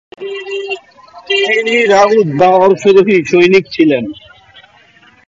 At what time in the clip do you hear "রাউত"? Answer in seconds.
1.93-2.27